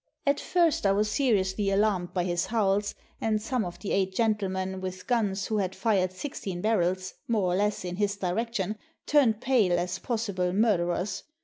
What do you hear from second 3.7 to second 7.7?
the eight gentlemen with guns who had fired sixteen barrels, more or